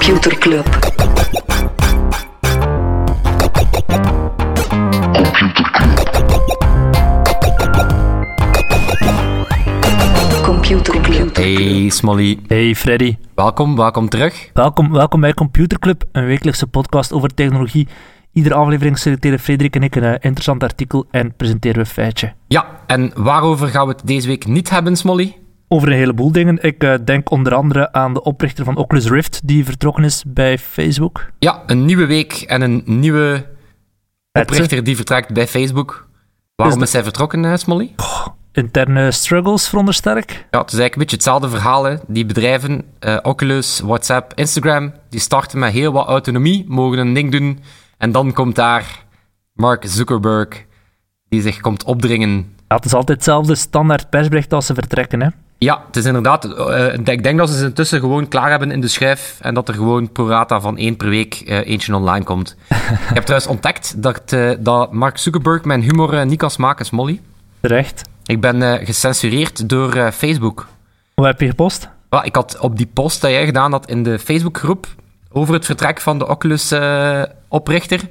[0.00, 0.66] Computer Club.
[10.42, 11.36] Computer Club.
[11.36, 14.50] Hey Smolly, Hey Freddy, welkom, welkom terug.
[14.52, 17.88] welkom, welkom bij Computer Club, een wekelijkse podcast over technologie.
[18.32, 22.32] Iedere aflevering selecteren Frederik en ik een eh, interessant artikel en presenteren we een feitje.
[22.48, 25.39] Ja, en waarover gaan we het deze week niet hebben, Smolly?
[25.72, 26.62] Over een heleboel dingen.
[26.62, 30.58] Ik eh, denk onder andere aan de oprichter van Oculus Rift, die vertrokken is bij
[30.58, 31.30] Facebook.
[31.38, 33.46] Ja, een nieuwe week en een nieuwe
[34.32, 36.08] oprichter die vertrekt bij Facebook.
[36.54, 37.94] Waarom Is is, hij vertrokken, eh, Smolly?
[38.52, 40.30] Interne struggles, veronderstel ik.
[40.30, 41.84] Ja, het is eigenlijk een beetje hetzelfde verhaal.
[41.84, 41.96] Hè.
[42.06, 47.32] Die bedrijven, eh, Oculus, WhatsApp, Instagram, die starten met heel wat autonomie, mogen een ding
[47.32, 47.60] doen.
[47.98, 49.04] En dan komt daar
[49.52, 50.64] Mark Zuckerberg,
[51.28, 55.22] die zich komt opdringen Ja, het is altijd hetzelfde standaard persbericht als ze vertrekken.
[55.22, 55.28] Hè.
[55.62, 56.44] Ja, het is inderdaad.
[56.44, 59.68] eh, ik denk dat ze ze intussen gewoon klaar hebben in de schuif en dat
[59.68, 62.56] er gewoon pro rata van één per week eh, eentje online komt.
[63.08, 66.84] ik heb trouwens ontdekt dat, eh, dat Mark Zuckerberg mijn humor eh, niet kan smaken,
[66.84, 67.20] Smolly.
[67.60, 68.02] Terecht.
[68.24, 70.66] Ik ben eh, gecensureerd door eh, Facebook.
[71.14, 71.88] Hoe heb je gepost?
[72.22, 74.86] Ik had op die post dat jij gedaan had in de Facebookgroep
[75.32, 78.08] over het vertrek van de Oculus-oprichter, eh,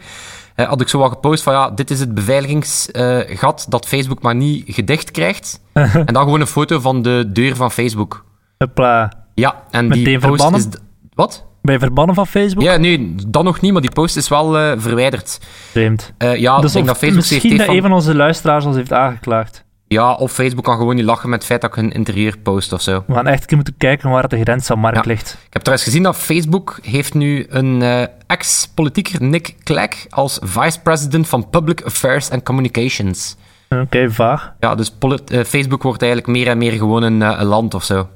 [0.67, 4.63] had ik zo wat gepost van ja, dit is het beveiligingsgat dat Facebook maar niet
[4.67, 5.61] gedicht krijgt.
[5.73, 8.25] en dan gewoon een foto van de deur van Facebook.
[8.57, 9.11] Hopla.
[9.33, 10.59] Ja, en Meteen die post verbannen?
[10.59, 10.79] is...
[11.13, 11.45] Wat?
[11.61, 12.63] Ben je verbannen van Facebook?
[12.63, 15.39] Ja, nee, dan nog niet, maar die post is wel eh, verwijderd.
[15.71, 16.13] Vreemd.
[16.17, 17.75] Eh, ja, Dus ik denk dat Facebook misschien heeft dat van...
[17.75, 19.63] een van onze luisteraars ons heeft aangeklaagd.
[19.91, 22.73] Ja, of Facebook kan gewoon niet lachen met het feit dat ik hun interieur post
[22.73, 23.03] of zo.
[23.07, 25.01] We gaan echt moeten kijken waar de grens van Mark Ja.
[25.05, 25.31] ligt.
[25.31, 30.81] Ik heb trouwens gezien dat Facebook heeft nu een eh, ex-politieker, Nick Clegg, als vice
[30.81, 33.35] president van Public Affairs and Communications.
[33.69, 34.53] Oké, vaag.
[34.59, 37.83] Ja, dus eh, Facebook wordt eigenlijk meer en meer gewoon een, eh, een land of
[37.83, 38.09] zo.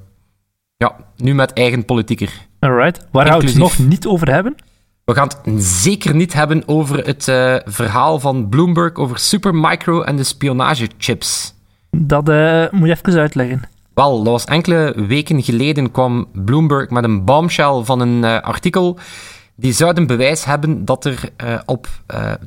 [0.78, 2.48] Ja, nu met eigen politieker.
[2.60, 3.08] Alright.
[3.12, 4.56] Waar gaan we het nog niet over hebben?
[5.06, 7.24] We gaan het zeker niet hebben over het
[7.66, 11.53] verhaal van Bloomberg over Supermicro en de spionagechips.
[11.96, 13.62] Dat eh, moet je even uitleggen.
[13.94, 18.98] Wel, dat was enkele weken geleden kwam Bloomberg met een bombshell van een eh, artikel.
[19.56, 21.88] Die zouden bewijs hebben dat er eh, op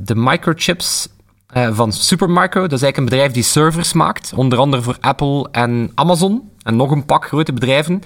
[0.00, 1.08] de microchips
[1.70, 5.90] van Supermicro, dat is eigenlijk een bedrijf die servers maakt, onder andere voor Apple en
[5.94, 8.02] Amazon en nog een pak grote bedrijven.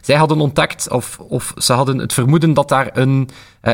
[0.00, 3.28] Zij hadden ontdekt, of, of ze hadden het vermoeden dat daar een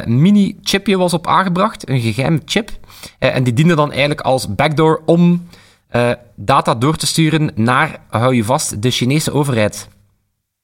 [0.06, 2.70] mini-chipje was op aangebracht, een geheim chip.
[3.18, 5.46] En die diende dan eigenlijk als backdoor om
[5.88, 9.88] eh, data door te sturen naar, hou je vast, de Chinese overheid.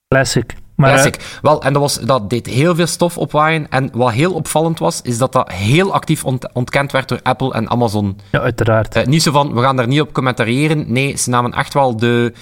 [0.09, 0.55] Classic.
[0.77, 1.39] Maar eh, Classic.
[1.43, 3.71] Wel, en dat, was, dat deed heel veel stof opwaaien.
[3.71, 7.53] En wat heel opvallend was, is dat dat heel actief ont- ontkend werd door Apple
[7.53, 8.19] en Amazon.
[8.33, 8.95] ja, uiteraard.
[8.97, 10.93] Eh, niet zo van, we gaan daar niet op commentariëren.
[10.93, 12.33] Nee, ze namen echt wel de...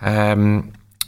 [0.00, 0.60] ehm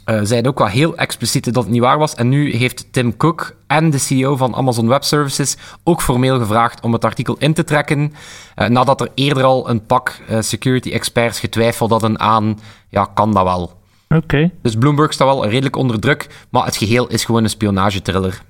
[0.04, 2.14] eh, zeiden ook wel heel expliciet dat het niet waar was.
[2.14, 6.80] En nu heeft Tim Cook en de CEO van Amazon Web Services ook formeel gevraagd
[6.80, 8.12] om het artikel in te trekken.
[8.54, 13.32] eh, nadat er eerder al een pak eh, security experts getwijfeld hadden aan, ja, kan
[13.32, 13.82] dat wel?
[14.08, 14.50] Oké.
[14.62, 18.42] Dus Bloomberg staat wel redelijk onder druk, maar het geheel is gewoon een spionagetriller.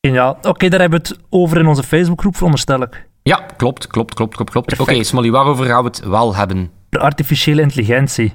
[0.00, 0.38] Geniaal.
[0.42, 3.06] Oké, daar hebben we het over in onze Facebookgroep, veronderstel ik.
[3.22, 4.80] Ja, klopt, klopt, klopt, klopt, klopt.
[4.80, 5.02] Oké.
[5.02, 6.70] Smolly, waarover gaan we het wel hebben?
[6.88, 8.34] De artificiële intelligentie.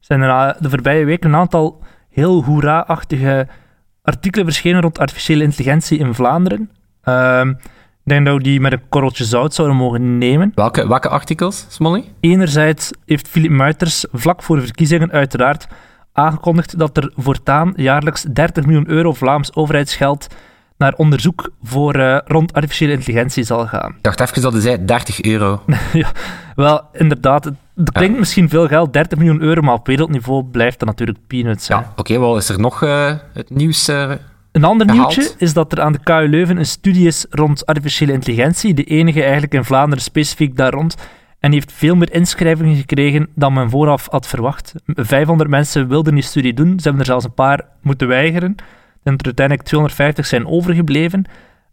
[0.00, 3.46] Zijn er na de voorbije weken een aantal heel hoera-achtige
[4.02, 6.70] artikelen verschenen rond artificiële intelligentie in Vlaanderen.
[7.02, 10.52] Ehm, ik denk dat we die met een korreltje zout zouden mogen nemen.
[10.54, 12.04] Welke, welke artikels, Smolly?
[12.20, 15.66] Enerzijds heeft Philip Muiters vlak voor de verkiezingen uiteraard
[16.12, 20.26] aangekondigd dat er voortaan jaarlijks 30 miljoen euro Vlaams overheidsgeld
[20.76, 23.90] naar onderzoek voor, eh, rond artificiële intelligentie zal gaan.
[23.90, 25.62] Ik dacht even dat hij zei 30 euro.
[25.92, 26.12] ja,
[26.54, 30.88] wel, inderdaad, het klinkt misschien veel geld, 30 miljoen euro, maar op wereldniveau blijft dat
[30.88, 31.66] natuurlijk peanuts.
[31.66, 33.88] Ja, oké, wel is er nog eh, het nieuws?
[33.88, 34.10] eh,
[34.52, 35.16] Een ander Gehaald.
[35.16, 38.84] nieuwtje is dat er aan de KU Leuven een studie is rond artificiële intelligentie, de
[38.84, 40.94] enige eigenlijk in Vlaanderen specifiek daar rond,
[41.40, 44.74] en die heeft veel meer inschrijvingen gekregen dan men vooraf had verwacht.
[44.86, 48.54] 500 mensen wilden die studie doen, ze hebben er zelfs een paar moeten weigeren,
[49.02, 51.24] en er uiteindelijk 250 zijn overgebleven.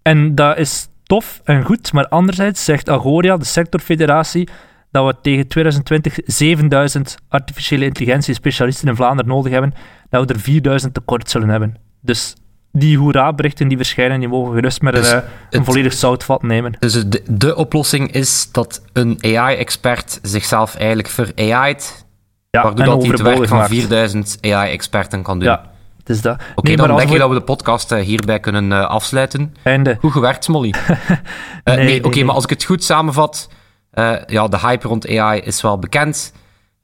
[0.02, 4.48] En dat is tof en goed, maar anderzijds zegt Agoria, de sectorfederatie,
[4.96, 9.74] dat we tegen 2020 7000 artificiële intelligentie-specialisten in Vlaanderen nodig hebben,
[10.10, 11.76] dat we er 4000 tekort zullen hebben.
[12.02, 12.36] Dus
[12.72, 16.76] die hoera-berichten die verschijnen, die mogen gerust met Dus een, eh, een volledig zoutvat nemen.
[16.80, 22.06] Dus de, de oplossing is dat een AI-expert zichzelf eigenlijk ver-AI'd,
[22.50, 23.70] Ja, waardoor dat hij het werk van maakt.
[23.70, 25.48] 4000 AI-experten kan doen.
[25.48, 26.42] Ja, het is dat.
[26.56, 28.86] Oké, Nee, dan maar denk je als dat we de podcast eh, hierbij kunnen eh,
[28.86, 29.56] afsluiten.
[29.64, 29.98] Einde.
[30.00, 30.74] Goed gewerkt, Smolly.
[31.64, 32.26] Eh, nee, oké, nee.
[32.26, 33.50] maar als ik het goed samenvat,
[34.28, 36.34] ja, de hype rond AI is wel bekend.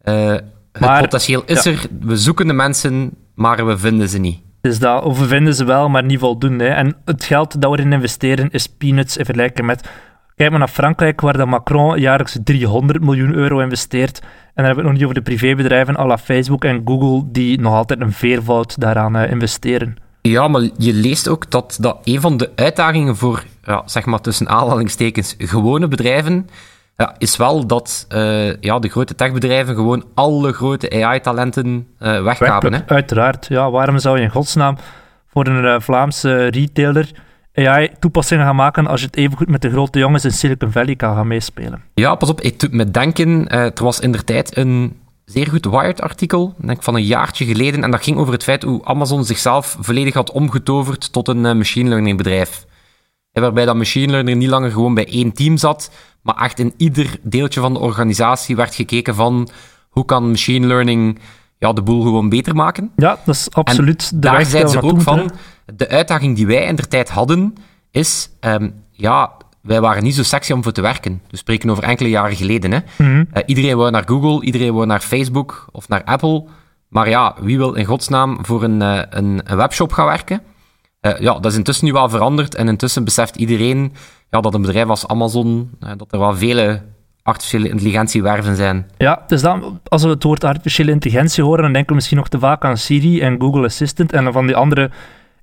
[0.02, 0.26] Eh,
[0.72, 1.72] het Maar- potentieel is ja.
[1.72, 1.86] er.
[2.02, 4.40] We zoeken de mensen, maar we vinden ze niet.
[4.62, 6.64] Dus dat overvinden ze wel, maar niet voldoende.
[6.64, 6.70] Hè.
[6.70, 9.90] En het geld dat we erin investeren is peanuts in vergelijking met...
[10.36, 14.20] Kijk maar naar Frankrijk, waar de Macron jaarlijks 300 miljoen euro investeert.
[14.20, 17.32] En dan hebben we het nog niet over de privébedrijven à la Facebook en Google,
[17.32, 19.96] die nog altijd een veervoud daaraan uh, investeren.
[20.22, 24.22] Ja, maar je leest ook dat dat een van de uitdagingen voor, ja, zeg maar
[24.22, 26.50] tussen aanhalingstekens, gewone bedrijven,
[27.02, 32.74] ja, is wel dat uh, ja, de grote techbedrijven gewoon alle grote AI-talenten uh, wegkapen.
[32.74, 32.80] Hè?
[32.88, 33.48] Uiteraard.
[33.48, 34.78] Ja, waarom zou je in godsnaam
[35.28, 37.12] voor een uh, Vlaamse retailer
[37.54, 41.16] AI-toepassingen gaan maken als je het evengoed met de grote jongens in Silicon Valley kan
[41.16, 41.82] gaan meespelen?
[41.94, 42.42] Ja, pas op.
[42.42, 46.96] Ik doet me denken, er was in der tijd een zeer goed Wired-artikel, denk van
[46.96, 51.14] een jaartje geleden, en dat ging over het feit hoe Amazon zichzelf volledig had omgetoverd
[51.14, 52.66] tot een machine learning bedrijf.
[53.32, 55.92] Waarbij dat machine learning niet langer gewoon bij één team zat,
[56.22, 59.50] maar echt in ieder deeltje van de organisatie werd gekeken van
[59.90, 61.20] hoe kan machine learning
[61.58, 62.92] ja, de boel gewoon beter maken.
[62.96, 65.32] Ja, dat is absoluut de Daar zeiden ze ook van,
[65.76, 67.56] de uitdaging die wij in de tijd hadden,
[67.92, 69.32] is, um, ja,
[69.62, 71.22] wij waren niet zo sexy om voor te werken.
[71.30, 72.72] We spreken over enkele jaren geleden.
[72.72, 72.78] Hè.
[72.78, 73.28] Mm -hmm.
[73.34, 76.46] uh, iedereen wou naar Google, iedereen wou naar Facebook of naar Apple.
[76.88, 80.42] Maar ja, wie wil in godsnaam voor een, uh, een, een webshop gaan werken?
[81.02, 82.56] Uh, ja, dat is intussen nu wel veranderd.
[82.56, 83.94] En intussen beseft iedereen
[84.30, 86.82] ja, dat een bedrijf als Amazon, uh, dat er wel vele
[87.24, 88.90] artificiële intelligentiewerven zijn.
[88.98, 92.28] Ja, dus dan, als we het woord artificiële intelligentie horen, dan denken we misschien nog
[92.28, 94.92] te vaak aan Siri en Google Assistant en van die andere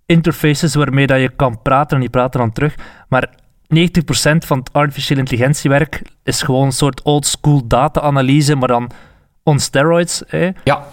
[0.06, 2.75] interfaces waarmee dat je kan praten en die praten dan terug.
[3.08, 3.31] Maar
[3.75, 3.76] 90%
[4.38, 8.90] van het artificiële intelligentiewerk is gewoon een soort old-school data-analyse, maar dan
[9.43, 10.22] on steroids.
[10.26, 10.50] Hè?
[10.64, 10.87] Ja.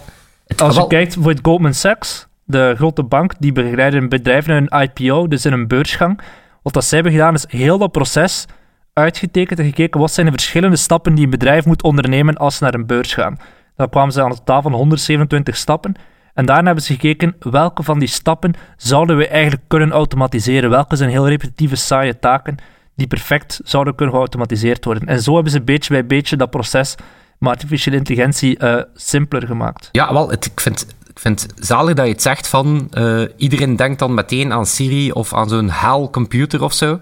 [0.56, 4.80] Als je kijkt voor het Goldman Sachs, de grote bank, die begeleiden bedrijven in een
[4.82, 6.20] IPO, dus in een beursgang.
[6.62, 8.46] Wat dat zij hebben gedaan, is heel dat proces
[8.92, 12.64] uitgetekend en gekeken wat zijn de verschillende stappen die een bedrijf moet ondernemen als ze
[12.64, 13.38] naar een beurs gaan.
[13.76, 15.94] Dan kwamen ze aan een totaal van 127 stappen.
[16.34, 20.70] En daarna hebben ze gekeken welke van die stappen zouden we eigenlijk kunnen automatiseren.
[20.70, 22.56] Welke zijn heel repetitieve, saaie taken
[22.94, 25.08] die perfect zouden kunnen geautomatiseerd worden.
[25.08, 26.94] En zo hebben ze beetje bij beetje dat proces
[27.38, 29.88] met artificiële intelligentie uh, simpeler gemaakt.
[29.92, 33.22] Ja, wel, het, ik vind ik vind het zalig dat je het zegt van uh,
[33.36, 37.00] iedereen denkt dan meteen aan Siri of aan zo'n HAL computer of zo.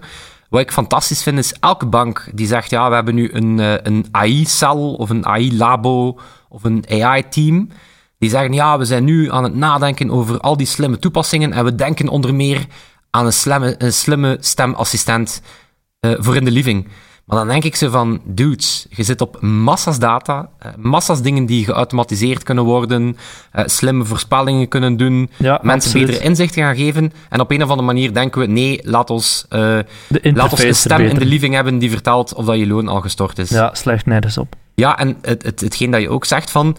[0.49, 3.73] Wat ik fantastisch vind is elke bank die zegt ja, we hebben nu een, uh,
[3.83, 6.19] een AI-cel of een AI-labo
[6.49, 7.69] of een AI-team.
[8.17, 11.63] Die zeggen ja, we zijn nu aan het nadenken over al die slimme toepassingen en
[11.63, 12.65] we denken onder meer
[13.09, 15.41] aan een slimme, een slimme stemassistent
[16.01, 16.87] uh, voor in de living.
[17.25, 21.45] Maar dan denk ik zo van, dudes, je zit op massa's data, uh, massa's dingen
[21.45, 23.17] die geautomatiseerd kunnen worden,
[23.55, 26.07] uh, slimme voorspellingen kunnen doen, ja, mensen absoluut.
[26.07, 27.13] betere inzichten gaan geven.
[27.29, 29.79] En op een of andere manier denken we, nee, laat ons, uh,
[30.21, 33.01] laat ons een stem in de living hebben die vertelt of dat je loon al
[33.01, 33.49] gestort is.
[33.49, 34.55] Ja, slecht nergens op.
[34.75, 36.77] Ja, en het, het, hetgeen dat je ook zegt van,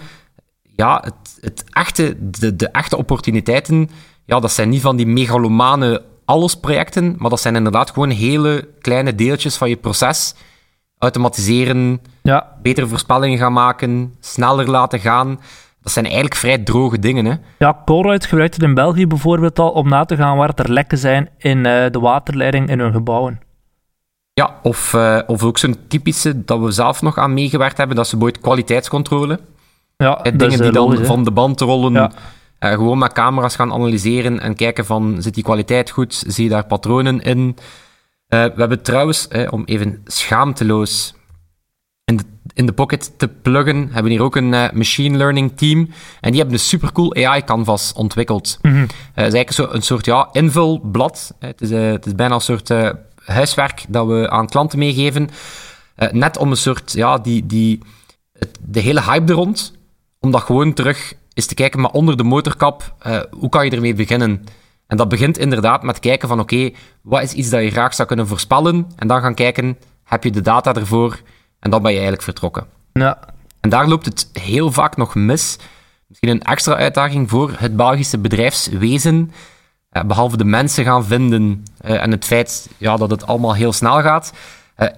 [0.63, 3.91] ja, het, het echte, de, de echte opportuniteiten,
[4.25, 8.69] ja, dat zijn niet van die megalomane alles projecten, maar dat zijn inderdaad gewoon hele
[8.81, 10.35] kleine deeltjes van je proces.
[10.99, 12.53] Automatiseren, ja.
[12.63, 15.41] betere voorspellingen gaan maken, sneller laten gaan.
[15.83, 17.25] Dat zijn eigenlijk vrij droge dingen.
[17.25, 17.35] Hè?
[17.59, 20.99] Ja, Colruyt gebruikt het in België bijvoorbeeld al om na te gaan waar er lekken
[20.99, 23.41] zijn in uh, de waterleiding in hun gebouwen.
[24.33, 28.05] Ja, of, uh, of ook zo'n typische dat we zelf nog aan meegewerkt hebben, dat
[28.05, 29.41] is bijvoorbeeld kwaliteitscontrole.
[29.97, 31.93] Ja, dingen die dan logisch, van de band rollen.
[31.93, 32.11] Ja.
[32.61, 36.25] Uh, gewoon met camera's gaan analyseren en kijken van, zit die kwaliteit goed?
[36.27, 37.39] Zie je daar patronen in?
[38.29, 41.15] Uh, we hebben trouwens, eh, om even schaamteloos
[42.05, 45.57] in de, in de pocket te pluggen, hebben we hier ook een uh, machine learning
[45.57, 45.91] team.
[46.21, 48.59] En die hebben een supercool AI canvas ontwikkeld.
[48.63, 48.81] Mm -hmm.
[48.81, 51.35] het is eigenlijk zo een soort ja, invulblad.
[51.39, 52.71] Het is, het is bijna een soort
[53.25, 55.29] huiswerk dat we aan klanten meegeven.
[56.11, 57.83] net om een soort, ja, die, die,
[58.33, 59.73] het, de hele hype er rond,
[60.21, 63.71] om dat gewoon terug is te kijken, maar onder de motorkap, uh, hoe kan je
[63.71, 64.45] ermee beginnen?
[64.87, 67.95] En dat begint inderdaad met kijken van, oké, okay, wat is iets dat je graag
[67.95, 68.87] zou kunnen voorspellen?
[68.97, 71.21] En dan gaan kijken, heb je de data ervoor?
[71.59, 72.67] En dan ben je eigenlijk vertrokken.
[72.93, 73.19] Ja.
[73.61, 75.59] En daar loopt het heel vaak nog mis.
[76.07, 79.33] Misschien een extra uitdaging voor het Belgische bedrijfswezen.
[79.93, 83.73] Uh, behalve de mensen gaan vinden uh, en het feit ja, dat het allemaal heel
[83.73, 84.33] snel gaat,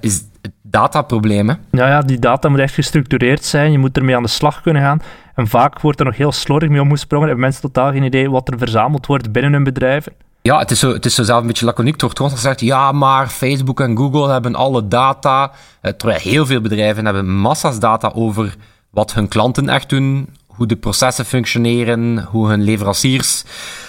[0.01, 0.23] is
[0.63, 1.49] dataprobleem.
[1.49, 1.55] Hè?
[1.71, 3.73] Ja, ja, die data moet echt gestructureerd zijn.
[3.73, 5.03] Je moet ermee aan de slag kunnen gaan.
[5.35, 7.27] En vaak wordt er nog heel slordig mee omgesprongen.
[7.27, 10.13] Hebben mensen totaal geen idee wat er verzameld wordt binnen hun bedrijven.
[10.43, 12.01] Ja, het is zo, het is zo zelf een beetje laconiek.
[12.01, 15.53] Het wordt gezegd, ja, maar Facebook en Google hebben alle data.
[15.81, 18.55] Terwijl heel veel bedrijven hebben massa's data over
[18.91, 23.45] wat hun klanten echt doen, hoe de processen functioneren, hoe hun leveranciers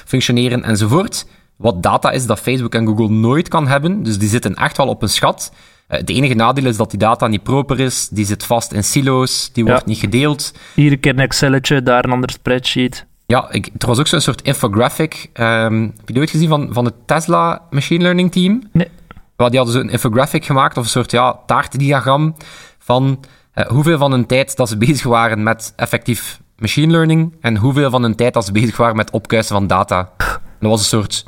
[0.06, 1.26] functioneren enzovoort.
[1.56, 4.04] Wat data is dat Facebook en Google nooit kan hebben.
[4.04, 5.52] Dus die zitten echt wel op een schat.
[5.90, 8.08] Het enige nadeel is dat die data niet proper is.
[8.12, 10.54] Die zit vast in silo's, die wordt niet gedeeld.
[10.76, 13.06] Hier een keer een Excelletje, daar een ander spreadsheet.
[13.26, 15.30] Ja, ik, er was ook zo'n soort infographic.
[15.34, 18.64] ehm, heb je die ooit gezien van, van het Tesla Machine Learning Team?
[18.72, 18.88] Nee.
[19.36, 22.36] Die hadden zo'n infographic gemaakt, of een soort ja, taartdiagram
[22.80, 23.20] van
[23.54, 27.90] eh, hoeveel van hun tijd dat ze bezig waren met effectief machine learning en hoeveel
[27.90, 30.12] van hun tijd dat ze bezig waren met opkuisen van data.
[30.60, 31.26] Dat was een soort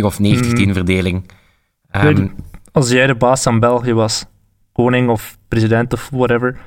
[0.00, 1.30] 80-20 of 90-10 verdeling.
[1.90, 2.30] Ehm, Weet-
[2.72, 4.24] Als jij de baas van België was,
[4.72, 6.58] koning of president of whatever,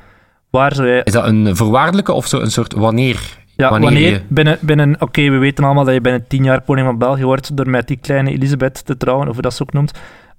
[0.49, 1.01] waar zou jij...
[1.03, 3.37] is dat een voorwaardelijke of zo een soort wanneer?
[3.55, 6.61] Ja, wanneer wanneer, je- binnen, binnen oké, we weten allemaal dat je binnen tien jaar
[6.61, 9.61] koning van België wordt door met die kleine Elisabeth te trouwen, of hoe dat ze
[9.61, 9.91] ook noemt.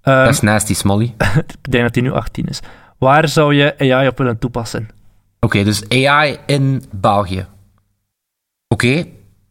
[0.02, 1.14] Ehm, Dat is nasty, Smolly.
[1.62, 2.60] ik denk dat hij nu 18 is.
[2.98, 4.88] Waar zou je AI op willen toepassen?
[5.40, 7.46] Oké, dus AI in België.
[8.68, 9.04] Oké,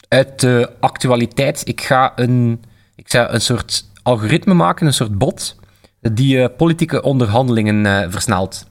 [0.07, 1.62] uit de actualiteit.
[1.67, 2.63] Ik ga een,
[2.95, 5.55] ik ga een soort algoritme maken, een soort bot,
[6.13, 8.65] die eh, politieke onderhandelingen eh, versnelt.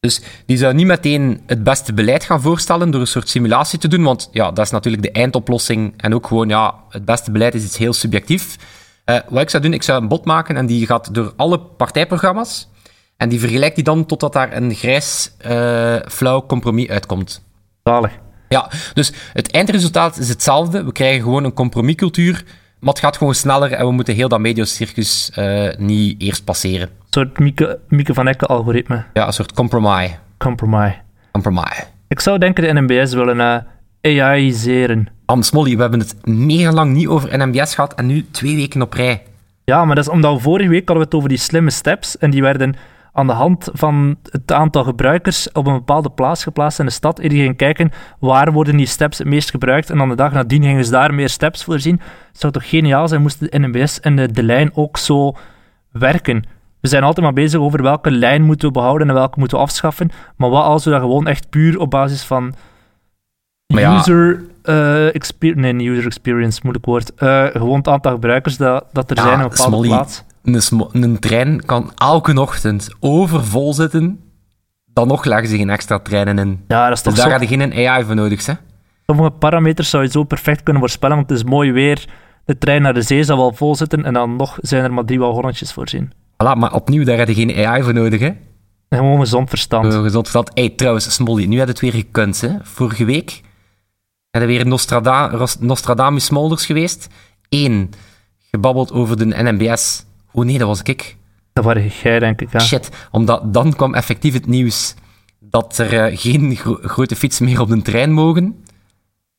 [0.00, 3.88] Dus die zou niet meteen het beste beleid gaan voorstellen door een soort simulatie te
[3.88, 5.94] doen, want ja, dat is natuurlijk de eindoplossing.
[5.96, 8.56] En ook gewoon, ja, het beste beleid is iets heel subjectief.
[9.04, 11.58] Eh, wat ik zou doen, ik zou een bot maken en die gaat door alle
[11.58, 12.68] partijprogramma's.
[13.16, 17.44] En die vergelijkt die dan totdat daar een grijs, eh, flauw compromis uitkomt.
[17.82, 18.12] Zalig.
[18.48, 20.84] Ja, dus het eindresultaat is hetzelfde.
[20.84, 22.44] We krijgen gewoon een compromiscultuur,
[22.80, 26.88] maar het gaat gewoon sneller en we moeten heel dat mediocircus eh niet eerst passeren.
[26.88, 29.04] Een soort Mieke, Mieke van Ecken algoritme.
[29.12, 30.10] Ja, een soort compromis.
[30.38, 30.96] Compromise.
[31.32, 31.84] Compromis.
[32.08, 33.62] Ik zou denken de NMBS willen eh
[34.00, 35.08] AI'seren.
[35.24, 38.82] Am Smolly, we hebben het mega lang niet over NMBS gehad en nu twee weken
[38.82, 39.22] op rij.
[39.64, 42.18] Ja, maar dat is omdat we vorige week hadden we het over die slimme steps
[42.18, 42.74] en die werden
[43.18, 47.18] aan de hand van het aantal gebruikers op een bepaalde plaats geplaatst in de stad.
[47.18, 49.90] En die gingen kijken waar worden die steps het meest gebruikt.
[49.90, 52.00] En dan de dag nadien gingen ze daar meer steps voorzien.
[52.28, 55.32] Het zou toch geniaal zijn moesten de NMBS en de, de lijn ook zo
[55.90, 56.44] werken.
[56.80, 59.62] We zijn altijd maar bezig over welke lijn moeten we behouden en welke moeten we
[59.62, 60.10] afschaffen.
[60.36, 62.54] Maar wat als we dat gewoon echt puur op basis van
[63.72, 65.72] Maar ja- user eh, experience...
[65.72, 67.14] Nee, user experience, moeilijk woord.
[67.14, 70.24] Eh, gewoon het aantal gebruikers dat, dat er Ja, zijn op een bepaalde plaats.
[70.54, 74.20] Een, een trein kan elke ochtend overvol zitten,
[74.86, 76.64] dan nog leggen ze geen extra treinen in.
[76.68, 77.38] Ja, dat is Dus toch daar zo.
[77.38, 78.52] had je geen AI voor nodig, hè?
[79.06, 82.04] Sommige parameters zou je zo perfect kunnen voorspellen, want het is mooi weer.
[82.44, 85.04] De trein naar de zee zal wel vol zitten en dan nog zijn er maar
[85.04, 86.12] drie walhorentjes voorzien.
[86.12, 88.30] Voilà, maar opnieuw, daar had je geen AI voor nodig, hè?
[88.88, 89.92] Gewoon gezond verstand.
[89.92, 90.50] Zo gezond verteld.
[90.58, 92.50] Hey, trouwens, Smolly, nu had het weer gekund, hè?
[92.62, 93.40] Vorige week
[94.30, 97.08] hadden we weer Nostrada Nostradamus Smolders geweest.
[97.48, 97.90] Eén,
[98.50, 100.04] gebabbeld over de NMBS.
[100.32, 101.16] Oh nee, dat was ik.
[101.52, 102.52] Dat waren jij, denk ik.
[102.52, 102.58] Ja.
[102.58, 104.94] Shit, omdat dan kwam effectief het nieuws
[105.40, 108.64] dat er eh, geen gro- grote fietsen meer op de trein mogen.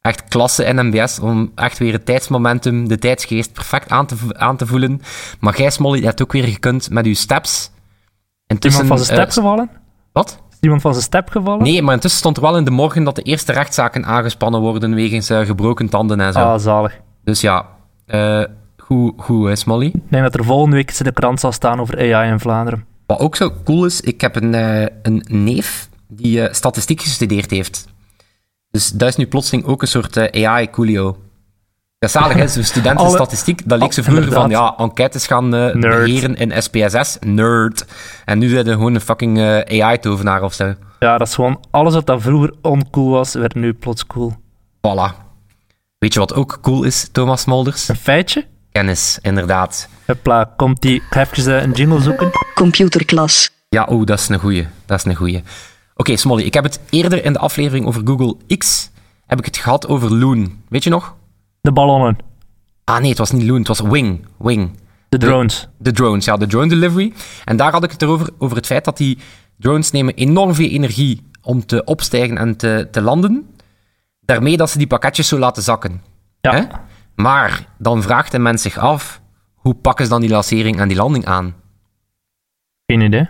[0.02, 4.66] Echt klasse NMBS, om echt weer het tijdsmomentum, de tijdsgeest perfect aan te, aan te
[4.68, 5.02] voelen.
[5.40, 7.72] Maar jij, Smolly, hebt ook weer gekund met uw steps.
[8.48, 9.70] Intussen, Iemand van zijn step eh, gevallen?
[10.12, 10.40] wat?
[10.52, 11.64] Is iemand van zijn step gevallen?
[11.64, 14.96] Nee, maar intussen stond er wel in de morgen dat de eerste rechtszaken aangespannen worden
[14.96, 16.40] wegens eh, gebroken tanden en zo.
[16.40, 17.00] Ah, zalig.
[17.24, 17.66] Dus ja,
[18.90, 19.86] goed, goed hè, Smolly.
[19.86, 22.86] Ik denk dat er volgende week in de krant zal staan over AI in Vlaanderen.
[23.06, 27.52] Wat ook zo cool is, ik heb een, eh, een neef die eh, statistiek gestudeerd
[27.52, 27.86] heeft.
[28.72, 31.18] Dus dat is nu plotseling ook een soort eh, AI-coolio.
[32.00, 32.48] Ja, zalig, hè?
[32.48, 35.80] Zo'n student in Alle- statistiek, dat leek Oh, ze vroeger van, ja, enquêtes gaan Nerd.
[35.80, 37.18] beheren in SPSS.
[37.20, 37.86] Nerd.
[38.26, 40.74] En nu zijn er gewoon een fucking AI-tovenaar of zo.
[41.00, 44.34] Ja, dat is gewoon alles wat dat vroeger oncool was, werd nu plots cool.
[44.78, 45.28] Voilà.
[45.98, 47.88] Weet je wat ook cool is, Thomas Molders?
[47.88, 48.46] Een feitje?
[48.72, 49.90] Kennis, inderdaad.
[50.06, 50.96] Hupla, komt die...
[50.96, 52.32] Ik ga even eh, een jingle zoeken.
[52.54, 53.50] Computerklas.
[53.70, 54.68] Ja, oh, dat is een goeie.
[54.86, 55.44] Dat is een goeie.
[55.96, 58.92] Oké, Smolly, ik heb het eerder in de aflevering over Google X,
[59.26, 60.62] heb ik het gehad over Loon.
[60.70, 61.16] Weet je nog?
[61.62, 62.18] De ballonnen.
[62.84, 64.26] Ah nee, het was niet Loon, het was Wing.
[64.38, 64.72] Wing.
[65.10, 65.68] De drones.
[65.78, 67.14] De drones, ja, de drone delivery.
[67.46, 69.18] En daar had ik het erover, over het feit dat die
[69.58, 73.50] drones nemen enorm veel energie om te opstijgen en te, te landen.
[74.22, 76.02] Daarmee dat ze die pakketjes zo laten zakken.
[76.42, 76.52] Ja.
[76.52, 76.64] Hè?
[77.22, 79.22] Maar dan vraagt de mens zich af,
[79.56, 81.56] hoe pakken ze dan die lancering en die landing aan?
[82.86, 83.30] Geen idee.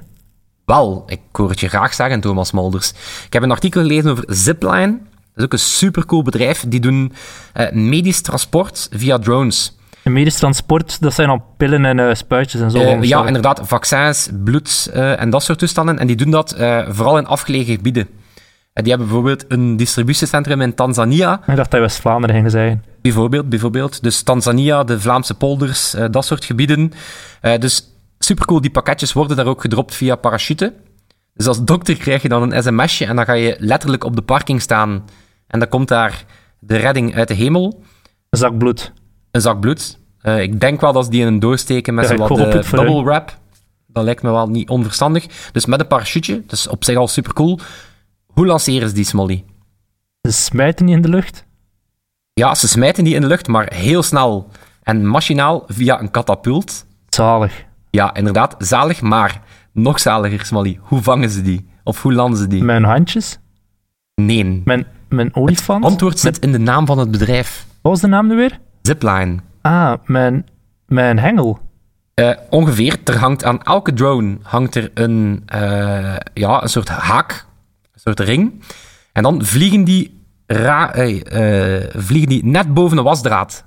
[0.65, 2.89] Wel, ik hoor het je graag zeggen, Thomas Molders.
[3.25, 4.91] Ik heb een artikel gelezen over Zipline.
[4.91, 6.65] Dat is ook een supercool bedrijf.
[6.67, 7.13] Die doen
[7.53, 9.77] eh, medisch transport via drones.
[10.03, 12.77] En medisch transport, dat zijn al pillen en eh, spuitjes en zo.
[12.77, 15.99] Eh, ja, inderdaad, vaccins, bloed en dat soort toestanden.
[15.99, 16.55] En die doen dat
[16.89, 18.07] vooral in afgelegen gebieden.
[18.73, 21.41] En die hebben bijvoorbeeld een distributiecentrum in Tanzania.
[21.47, 22.83] Ik dacht dat West-Vlaanderen ging zeggen.
[23.01, 24.03] Bijvoorbeeld, bijvoorbeeld.
[24.03, 26.91] Dus Tanzania, de Vlaamse polders, eh, dat soort gebieden.
[27.41, 30.73] Eh, dus supercool, die pakketjes worden daar ook gedropt via parachute.
[31.33, 34.21] Dus als dokter krijg je dan een sms'je en dan ga je letterlijk op de
[34.21, 35.05] parking staan.
[35.47, 36.25] En dan komt daar
[36.59, 37.83] de redding uit de hemel.
[38.29, 38.91] Een zak bloed.
[39.31, 39.97] Een zak bloed.
[40.21, 42.29] Eh, ik denk wel dat ze die in een doos steken met Ja, zo ik
[42.29, 43.37] wat hoop het voor double wrap.
[43.87, 45.25] Dat lijkt me wel niet onverstandig.
[45.51, 47.59] Dus met een parachute, dus op zich al supercool.
[48.33, 49.45] Hoe lanceren ze die Smolly?
[50.21, 51.45] Ze smijten niet in de lucht.
[52.33, 54.49] Ja, ze smijten die in de lucht, maar heel snel
[54.83, 56.85] en machinaal via een katapult.
[57.09, 57.65] Zalig.
[57.89, 59.41] Ja, inderdaad, zalig, maar
[59.73, 60.79] nog zaliger, Smally.
[60.81, 61.69] Hoe vangen ze die?
[61.83, 62.63] Of hoe landen ze die?
[62.63, 63.39] Mijn handjes?
[64.15, 64.61] Nee.
[64.65, 65.83] Mijn, mijn olifant?
[65.85, 67.65] Antwoord zit in de naam van het bedrijf.
[67.81, 68.59] Wat was de naam nu weer?
[68.81, 69.37] Zipline.
[69.61, 70.45] Ah, mijn,
[70.85, 71.59] mijn hengel.
[72.15, 77.45] Uh, ongeveer, er hangt aan elke drone hangt er een, uh, ja, een soort haak,
[78.05, 78.63] een soort ring.
[79.13, 83.65] En dan vliegen die, ra uh, vliegen die net boven de wasdraad.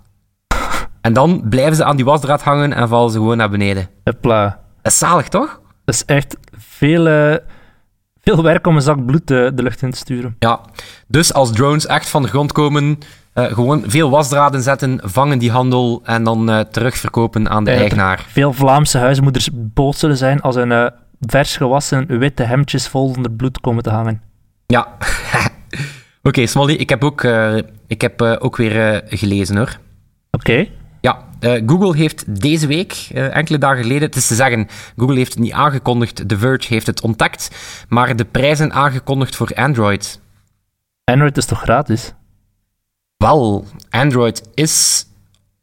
[1.00, 3.88] En dan blijven ze aan die wasdraad hangen en vallen ze gewoon naar beneden.
[4.04, 4.60] Hopla.
[4.82, 5.60] Dat is zalig, toch?
[5.84, 7.38] Dat is echt veel,
[8.20, 10.36] veel werk om een zak bloed de, de lucht in te sturen.
[10.38, 10.60] Ja,
[11.08, 12.98] dus als drones echt van de grond komen,
[13.34, 18.24] uh, gewoon veel wasdraden zetten, vangen die handel en dan uh, terugverkopen aan de eigenaar.
[18.28, 20.86] Veel Vlaamse huismoeders boos zullen zijn als hun uh,
[21.26, 24.22] vers gewassen witte hemdjes vol onder bloed komen te hangen.
[24.66, 24.96] Ja.
[26.22, 29.78] Oké, Smolly, ik heb ook, eh, ik heb, eh, ook weer eh, gelezen hoor.
[30.30, 30.68] Oké.
[31.00, 35.42] Ja, Google heeft deze week, enkele dagen geleden, het is te zeggen, Google heeft het
[35.42, 37.50] niet aangekondigd, The Verge heeft het ontdekt,
[37.88, 40.20] maar de prijzen aangekondigd voor Android.
[41.04, 42.12] Android is toch gratis?
[43.16, 45.06] Wel, Android is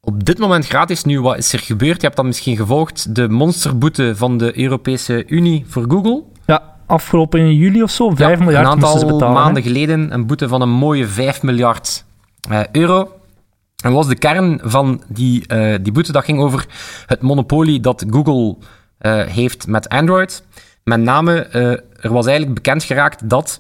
[0.01, 1.03] op dit moment gratis.
[1.03, 1.95] Nu, wat is er gebeurd?
[1.95, 3.15] Je hebt dat misschien gevolgd.
[3.15, 6.23] De monsterboete van de Europese Unie voor Google.
[6.45, 9.29] Ja, afgelopen juli of zo, 5 Ja, miljard Een aantal hè.
[9.29, 12.05] maanden geleden een boete van een mooie 5 miljard
[12.49, 13.11] eh, euro.
[13.83, 16.65] En was de kern van die, eh, die boete, dat ging over
[17.05, 18.57] het monopolie dat Google
[18.97, 20.43] eh, heeft met Android.
[20.83, 21.33] Met name,
[21.99, 23.59] er was eigenlijk bekend geraakt dat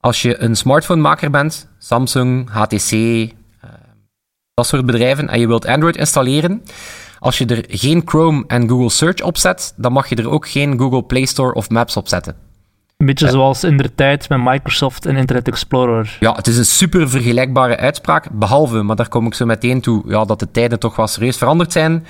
[0.00, 2.92] als je een smartphonemaker bent, Samsung, HTC,
[4.58, 6.62] dat soort bedrijven, en je wilt Android installeren,
[7.18, 10.48] als je er geen Chrome en Google Search op zet, dan mag je er ook
[10.48, 12.34] geen Google Play Store of Maps op zetten.
[12.96, 16.16] Een beetje zoals in de tijd met Microsoft en Internet Explorer.
[16.20, 20.02] Ja, het is een super vergelijkbare uitspraak, behalve, maar daar kom ik zo meteen toe,
[20.06, 22.06] ja, dat de tijden toch wel serieus veranderd zijn.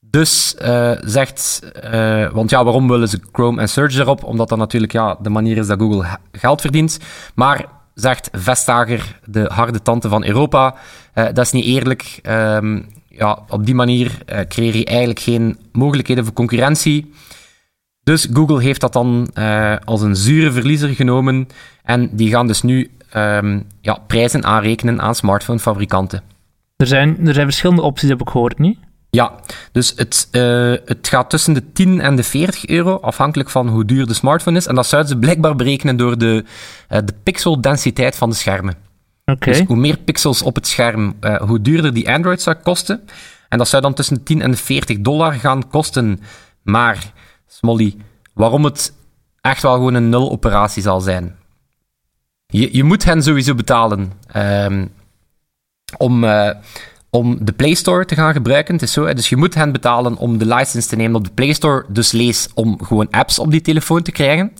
[0.00, 4.24] Dus eh, zegt, eh, want ja, waarom willen ze Chrome en Search erop?
[4.24, 6.98] Omdat dat natuurlijk ja, de manier is dat Google geld verdient.
[7.34, 7.64] Maar
[8.00, 10.74] zegt Vestager, de harde tante van Europa,
[11.12, 12.18] eh, dat is niet eerlijk.
[12.22, 17.12] Ehm, ja, op die manier eh, creëer je eigenlijk geen mogelijkheden voor concurrentie.
[18.02, 21.48] Dus Google heeft dat dan eh, als een zure verliezer genomen.
[21.82, 26.22] En die gaan dus nu ehm, ja, prijzen aanrekenen aan smartphonefabrikanten.
[26.76, 28.78] Er zijn, er zijn verschillende opties, heb ik gehoord, niet?
[29.10, 29.32] Ja,
[29.72, 33.84] dus het, eh, het gaat tussen de 10 en de 40 euro, afhankelijk van hoe
[33.84, 34.66] duur de smartphone is.
[34.66, 36.44] En dat zouden ze blijkbaar berekenen door de,
[36.88, 38.74] eh, de pixeldensiteit van de schermen.
[39.24, 39.50] Oké.
[39.50, 43.00] Dus hoe meer pixels op het scherm, eh, hoe duurder die Android zou kosten.
[43.48, 46.20] En dat zou dan tussen de 10 en de 40 dollar gaan kosten.
[46.62, 47.12] Maar,
[47.46, 47.96] Smolly,
[48.34, 48.92] waarom het
[49.40, 51.36] echt wel gewoon een nul-operatie zal zijn.
[52.46, 54.86] Je, je moet hen sowieso betalen ehm,
[55.96, 56.24] om,
[57.10, 58.74] om de Play Store te gaan gebruiken.
[58.74, 61.32] Het is zo, dus je moet hen betalen om de license te nemen op de
[61.34, 61.84] Play Store.
[61.88, 64.52] Dus lees om gewoon apps op die telefoon te krijgen.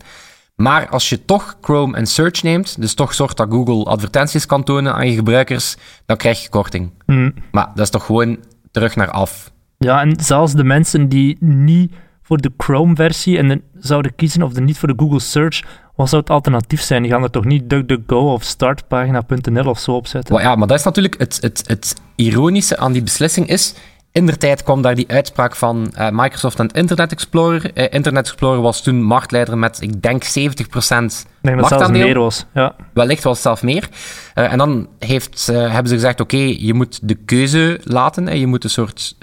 [0.57, 4.65] Maar als je toch Chrome en Search neemt, dus toch zorgt dat Google advertenties kan
[4.65, 6.91] tonen aan je gebruikers, dan krijg je korting.
[7.07, 7.31] Hm.
[7.51, 8.39] Maar dat is toch gewoon
[8.71, 9.53] terug naar af.
[9.79, 14.53] Ja, en zelfs de mensen die niet voor de Chrome-versie en de, zouden kiezen of
[14.53, 15.65] de niet voor de Google Search,
[15.99, 17.03] wat zou het alternatief zijn?
[17.03, 20.35] Die gaan er toch niet DuckDuckGo of startpagina.nl of zo opzetten?
[20.35, 23.75] Maar ja, maar dat is natuurlijk het, het, het ironische aan die beslissing is...
[24.13, 27.73] In tijd kwam daar die uitspraak van eh, Microsoft en Internet Explorer.
[27.75, 31.61] Eh, Internet Explorer was toen marktleider met, ik denk, 70% Ik denk dat het zelfs
[31.61, 32.05] marktaandeel.
[32.05, 32.47] meer was.
[32.55, 32.75] Ja.
[32.93, 33.89] Wellicht was het zelf meer.
[34.35, 38.29] Eh, en dan heeft, hebben ze gezegd, oké, je moet de keuze laten.
[38.29, 39.17] En je moet een soort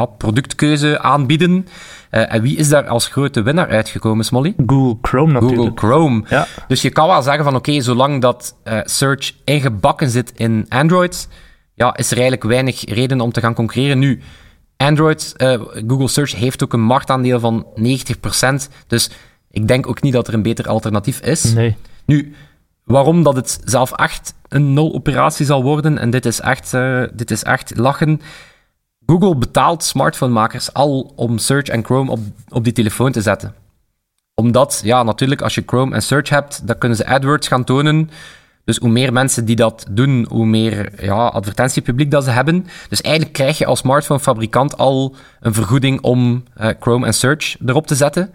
[0.00, 1.66] ja, productkeuze aanbieden.
[2.10, 4.54] Eh, en wie is daar als grote winnaar uitgekomen, Smolly?
[4.66, 5.60] Google Chrome natuurlijk.
[5.60, 6.24] Google Chrome.
[6.28, 6.46] Ja.
[6.68, 11.28] Dus je kan wel zeggen van, oké, zolang dat eh, search ingebakken zit in Android,
[11.74, 13.98] ja, is er eigenlijk weinig reden om te gaan concurreren.
[13.98, 14.20] Nu,
[14.76, 18.68] Android, eh, Google Search heeft ook een marktaandeel van 90%.
[18.86, 19.10] Dus
[19.50, 21.52] ik denk ook niet dat er een beter alternatief is.
[21.52, 21.76] Nee.
[22.06, 22.34] Nu,
[22.84, 26.70] waarom dat het zelf echt een nul-operatie zal worden, en dit is echt,
[27.14, 28.20] dit is echt lachen.
[29.06, 33.54] Google betaalt smartphonemakers al om Search en Chrome op, op die telefoon te zetten.
[34.34, 38.10] Omdat, ja, natuurlijk, als je Chrome en Search hebt, dan kunnen ze AdWords gaan tonen.
[38.64, 42.66] Dus hoe meer mensen die dat doen, hoe meer ja, advertentiepubliek dat ze hebben.
[42.88, 47.86] Dus eigenlijk krijg je als smartphonefabrikant al een vergoeding om eh, Chrome en Search erop
[47.86, 48.32] te zetten.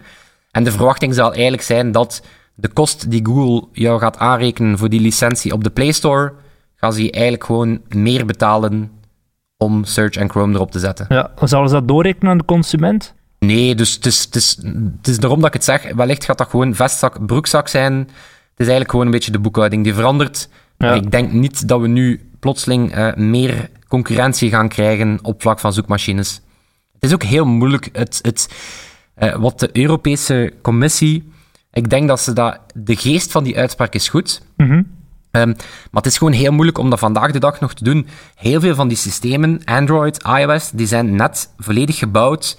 [0.50, 2.22] En de verwachting zal eigenlijk zijn dat
[2.54, 6.32] de kost die Google jou gaat aanrekenen voor die licentie op de Play Store,
[6.76, 8.90] gaan ze je eigenlijk gewoon meer betalen
[9.62, 11.06] om Search en Chrome erop te zetten.
[11.08, 13.14] Ja, zouden ze dat doorrekenen aan de consument?
[13.38, 14.58] Nee, dus het is, het, is,
[14.96, 15.92] het is daarom dat ik het zeg.
[15.94, 17.94] Wellicht gaat dat gewoon vestzak, broekzak zijn.
[17.94, 18.08] Het
[18.56, 20.48] is eigenlijk gewoon een beetje de boekhouding die verandert.
[20.78, 20.92] Ja.
[20.92, 25.72] Ik denk niet dat we nu plotseling uh, meer concurrentie gaan krijgen op vlak van
[25.72, 26.40] zoekmachines.
[26.92, 27.88] Het is ook heel moeilijk.
[27.92, 28.48] Het, het,
[29.18, 31.32] uh, wat de Europese Commissie.
[31.72, 32.58] Ik denk dat ze dat.
[32.74, 34.42] De geest van die uitspraak is goed.
[34.56, 34.86] Mm
[35.32, 35.46] Um,
[35.90, 38.06] maar het is gewoon heel moeilijk om dat vandaag de dag nog te doen.
[38.34, 42.56] Heel veel van die systemen, Android, iOS, die zijn net volledig gebouwd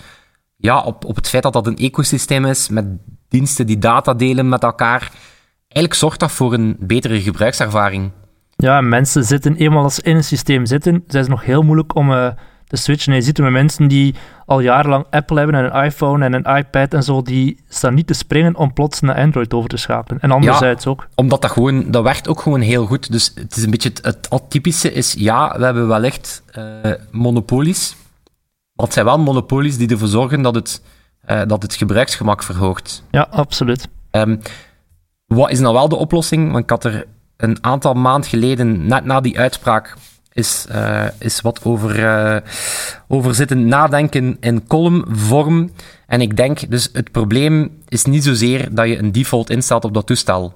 [0.63, 2.85] ja, op, op het feit dat dat een ecosysteem is met
[3.27, 5.11] diensten die data delen met elkaar.
[5.67, 8.11] Eigenlijk zorgt dat voor een betere gebruikservaring.
[8.55, 12.11] Ja, mensen zitten eenmaal als in een systeem zitten, zijn het nog heel moeilijk om
[12.11, 12.27] uh,
[12.73, 13.11] te switchen.
[13.11, 16.33] En je ziet er met mensen die al jarenlang Apple hebben en een iPhone en
[16.33, 19.77] een iPad en zo, die staan niet te springen om plots naar Android over te
[19.77, 20.21] schakelen.
[20.21, 21.07] En anderzijds ja, ook.
[21.15, 23.11] Omdat dat gewoon, dat werkt ook gewoon heel goed.
[23.11, 27.95] Dus het is een beetje het, het atypische is, ja, we hebben wellicht uh, monopolies,
[28.73, 30.81] maar het zijn wel monopolies die ervoor zorgen dat het,
[31.29, 33.03] uh, dat het gebruiksgemak verhoogt.
[33.11, 33.87] Ja, absoluut.
[34.11, 34.39] Um,
[35.25, 36.51] wat is nou wel de oplossing?
[36.51, 37.05] Want ik had er
[37.37, 39.95] een aantal maand geleden, net na die uitspraak,
[40.33, 42.37] is, uh, is wat over, uh,
[43.07, 45.71] over zitten nadenken in columnvorm.
[46.07, 49.93] En ik denk, dus het probleem is niet zozeer dat je een default instelt op
[49.93, 50.53] dat toestel.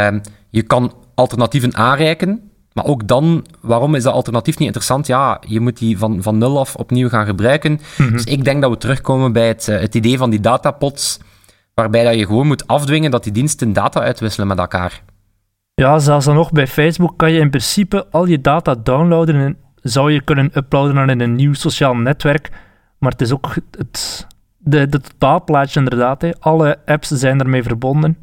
[0.00, 0.20] Um,
[0.50, 5.06] je kan alternatieven aanreiken, maar ook dan, waarom is dat alternatief niet interessant?
[5.06, 7.72] Ja, je moet die van, van nul af opnieuw gaan gebruiken.
[7.72, 8.12] Mm -hmm.
[8.12, 11.18] Dus ik denk dat we terugkomen bij het, uh, het idee van die datapots,
[11.74, 15.02] waarbij dat je gewoon moet afdwingen dat die diensten data uitwisselen met elkaar.
[15.78, 19.56] Ja, zelfs dan nog bij Facebook kan je in principe al je data downloaden en
[19.82, 22.50] zou je kunnen uploaden naar een nieuw sociaal netwerk.
[22.98, 26.22] Maar het is ook het, de, de totaalplaatje inderdaad.
[26.22, 26.30] Hè.
[26.38, 28.16] Alle apps zijn ermee verbonden.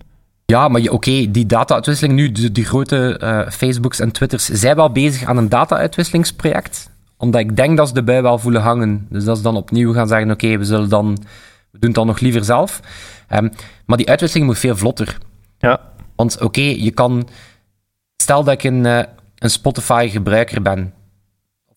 [0.46, 4.76] Ja, maar oké, okay, die data-uitwisseling nu, die, die grote uh, Facebooks en Twitters, zijn
[4.76, 6.90] wel bezig aan een data-uitwisselingsproject.
[7.18, 9.08] Omdat ik denk dat ze de bui wel voelen hangen.
[9.10, 11.18] Dus dat ze dan opnieuw gaan zeggen, oké, okay, we zullen dan,
[11.72, 12.80] we doen het dan nog liever zelf.
[13.34, 13.52] Um,
[13.86, 15.18] maar die uitwisseling moet veel vlotter.
[15.58, 15.94] Ja.
[16.16, 17.28] Want oké, okay, je kan...
[18.18, 19.02] Stel dat ik een, uh,
[19.38, 20.94] een Spotify-gebruiker ben.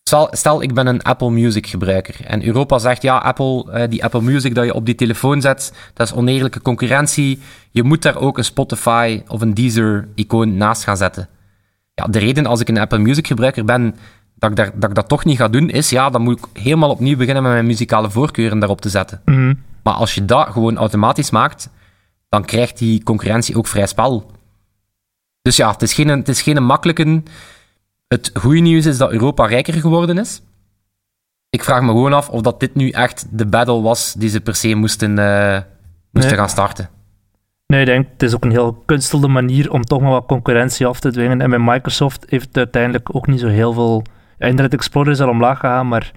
[0.03, 2.25] Stel, stel, ik ben een Apple Music-gebruiker.
[2.25, 5.73] En Europa zegt, ja, Apple, uh, die Apple Music dat je op die telefoon zet,
[5.95, 7.41] dat is oneerlijke concurrentie.
[7.71, 11.29] Je moet daar ook een Spotify of een Deezer-icoon naast gaan zetten.
[11.95, 13.97] Ja, de reden als ik een Apple Music-gebruiker ben,
[14.35, 16.63] dat ik, daar, dat ik dat toch niet ga doen, is, ja, dan moet ik
[16.63, 19.21] helemaal opnieuw beginnen met mijn muzikale voorkeuren daarop te zetten.
[19.25, 19.63] Mm -hmm.
[19.83, 21.71] Maar als je dat gewoon automatisch maakt,
[22.29, 24.31] dan krijgt die concurrentie ook vrij spel.
[25.43, 27.23] Dus ja, het is geen, het is geen makkelijke.
[28.09, 30.43] Het goede nieuws is dat Europa rijker geworden is.
[31.51, 34.41] Ik vraag me gewoon af of dat dit nu echt de battle was die ze
[34.41, 35.59] per se moesten, uh,
[36.11, 36.41] moesten nee.
[36.41, 36.89] gaan starten.
[37.67, 40.87] Nee, ik denk het is ook een heel kunstelde manier om toch maar wat concurrentie
[40.87, 41.41] af te dwingen.
[41.41, 44.03] En met Microsoft heeft het uiteindelijk ook niet zo heel veel.
[44.39, 46.11] Internet Explorer is al omlaag gegaan, maar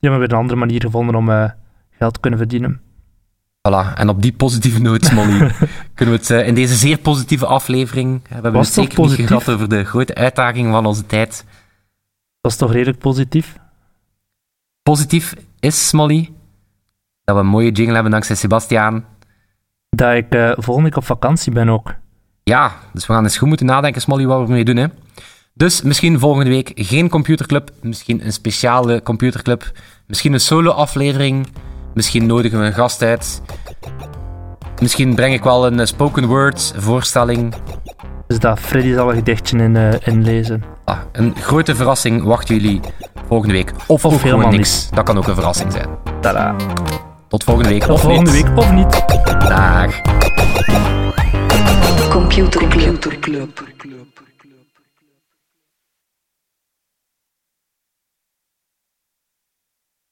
[0.00, 1.50] die hebben weer een andere manier gevonden om uh,
[1.90, 2.80] geld te kunnen verdienen.
[3.68, 5.38] Voilà, en op die positieve noot, Molly,
[5.94, 8.22] kunnen we het uh, in deze zeer positieve aflevering...
[8.22, 9.18] We hebben Was het zeker positief?
[9.18, 11.44] niet gehad over de grote uitdaging van onze tijd.
[12.40, 13.56] Dat is toch redelijk positief?
[14.82, 16.32] Positief is, Molly,
[17.24, 19.04] dat we een mooie jingle hebben dankzij Sebastiaan.
[19.88, 21.94] Dat ik uh, volgende week op vakantie ben ook.
[22.42, 24.76] Ja, dus we gaan eens goed moeten nadenken, Smolly, wat we mee doen.
[24.76, 24.86] Hè.
[25.54, 29.72] Dus misschien volgende week geen computerclub, misschien een speciale computerclub,
[30.06, 31.46] misschien een solo-aflevering...
[31.94, 33.42] Misschien nodigen we een gast uit.
[34.80, 37.54] Misschien breng ik wel een spoken word voorstelling.
[38.26, 40.64] Dus dat Freddy zal een gedichtje in, uh, inlezen.
[40.84, 42.80] Ah, een grote verrassing wacht jullie
[43.28, 43.72] volgende week.
[43.86, 44.82] Of, of helemaal niks.
[44.82, 44.94] niet.
[44.94, 45.88] Dat kan ook een verrassing zijn.
[46.20, 46.54] Tada.
[47.28, 47.82] Tot volgende week.
[47.82, 48.42] Tot of volgende niet.
[48.42, 49.04] week of niet.
[49.48, 50.00] Dag.
[52.10, 52.68] Computer
[53.20, 53.62] Club.